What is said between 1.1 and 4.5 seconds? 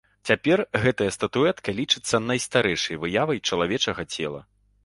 статуэтка лічыцца найстарэйшай выявай чалавечага цела.